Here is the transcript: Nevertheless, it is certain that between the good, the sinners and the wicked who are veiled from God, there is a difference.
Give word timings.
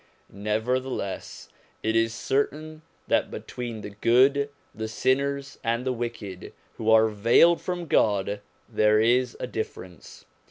Nevertheless, 0.33 1.47
it 1.83 1.95
is 1.95 2.11
certain 2.11 2.81
that 3.07 3.29
between 3.29 3.81
the 3.81 3.91
good, 3.91 4.49
the 4.73 4.87
sinners 4.87 5.59
and 5.63 5.85
the 5.85 5.93
wicked 5.93 6.53
who 6.77 6.89
are 6.89 7.07
veiled 7.09 7.61
from 7.61 7.85
God, 7.85 8.41
there 8.67 8.99
is 8.99 9.37
a 9.39 9.45
difference. 9.45 10.25